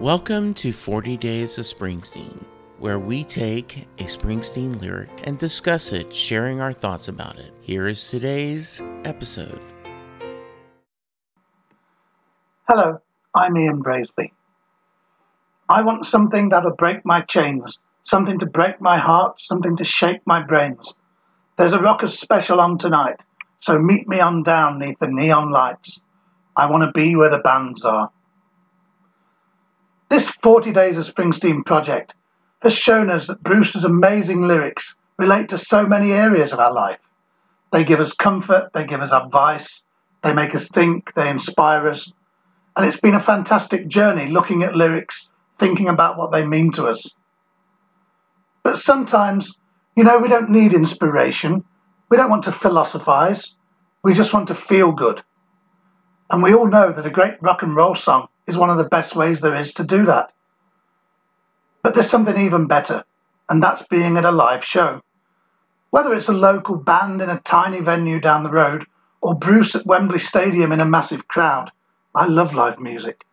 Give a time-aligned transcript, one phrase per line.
[0.00, 2.44] Welcome to 40 Days of Springsteen,
[2.78, 7.50] where we take a Springsteen lyric and discuss it, sharing our thoughts about it.
[7.62, 9.60] Here is today's episode.
[12.68, 13.00] Hello,
[13.34, 14.30] I'm Ian Braisby.
[15.68, 20.24] I want something that'll break my chains, something to break my heart, something to shake
[20.24, 20.94] my brains.
[21.56, 23.20] There's a rockers special on tonight,
[23.58, 26.00] so meet me on down neath the neon lights.
[26.54, 28.12] I want to be where the bands are.
[30.38, 32.14] This 40 Days of Springsteen project
[32.62, 37.00] has shown us that Bruce's amazing lyrics relate to so many areas of our life.
[37.72, 39.82] They give us comfort, they give us advice,
[40.22, 42.12] they make us think, they inspire us.
[42.76, 46.86] And it's been a fantastic journey looking at lyrics, thinking about what they mean to
[46.86, 47.12] us.
[48.62, 49.58] But sometimes,
[49.96, 51.64] you know, we don't need inspiration.
[52.10, 53.56] We don't want to philosophize.
[54.04, 55.22] We just want to feel good.
[56.30, 58.88] And we all know that a great rock and roll song is one of the
[58.88, 60.32] best ways there is to do that.
[61.82, 63.04] But there's something even better,
[63.48, 65.02] and that's being at a live show.
[65.90, 68.86] Whether it's a local band in a tiny venue down the road
[69.20, 71.70] or Bruce at Wembley Stadium in a massive crowd,
[72.14, 73.26] I love live music,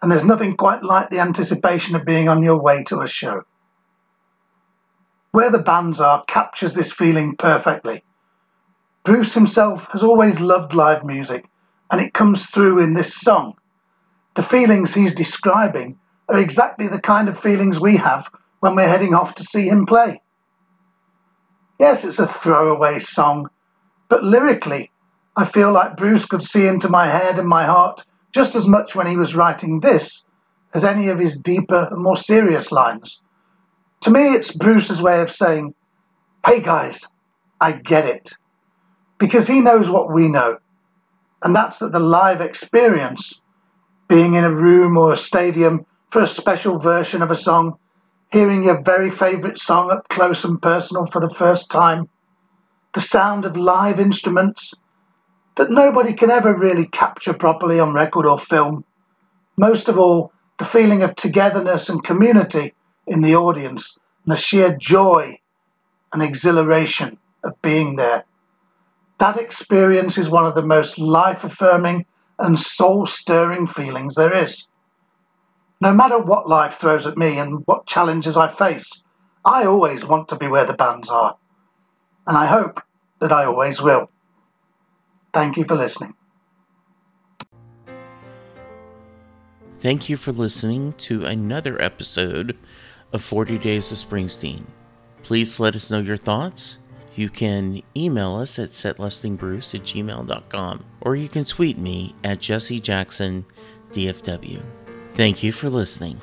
[0.00, 3.42] and there's nothing quite like the anticipation of being on your way to a show.
[5.32, 8.04] Where the bands are captures this feeling perfectly.
[9.02, 11.46] Bruce himself has always loved live music,
[11.90, 13.54] and it comes through in this song
[14.34, 15.98] the feelings he's describing
[16.28, 18.28] are exactly the kind of feelings we have
[18.60, 20.20] when we're heading off to see him play.
[21.78, 23.48] Yes, it's a throwaway song,
[24.08, 24.90] but lyrically,
[25.36, 28.94] I feel like Bruce could see into my head and my heart just as much
[28.94, 30.26] when he was writing this
[30.74, 33.22] as any of his deeper and more serious lines.
[34.02, 35.74] To me, it's Bruce's way of saying,
[36.46, 37.06] Hey guys,
[37.60, 38.32] I get it.
[39.18, 40.58] Because he knows what we know,
[41.42, 43.40] and that's that the live experience
[44.10, 47.78] being in a room or a stadium for a special version of a song,
[48.32, 52.08] hearing your very favourite song up close and personal for the first time,
[52.92, 54.74] the sound of live instruments
[55.54, 58.84] that nobody can ever really capture properly on record or film.
[59.56, 62.74] Most of all, the feeling of togetherness and community
[63.06, 65.38] in the audience, and the sheer joy
[66.12, 68.24] and exhilaration of being there.
[69.18, 72.06] That experience is one of the most life affirming
[72.40, 74.68] and soul stirring feelings there is.
[75.80, 79.04] No matter what life throws at me and what challenges I face,
[79.44, 81.36] I always want to be where the bands are.
[82.26, 82.82] And I hope
[83.20, 84.10] that I always will.
[85.32, 86.14] Thank you for listening.
[89.78, 92.56] Thank you for listening to another episode
[93.12, 94.64] of 40 Days of Springsteen.
[95.22, 96.78] Please let us know your thoughts
[97.14, 102.80] you can email us at setlistingbruce at gmail.com or you can tweet me at Jesse
[102.80, 103.44] Jackson
[103.92, 104.62] DFW.
[105.12, 106.20] Thank you for listening.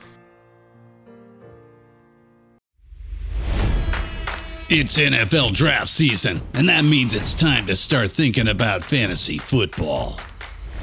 [4.69, 10.19] It's NFL draft season, and that means it's time to start thinking about fantasy football.